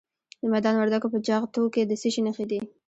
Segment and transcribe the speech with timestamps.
[0.41, 2.59] د میدان وردګو په جغتو کې د څه شي نښې دي؟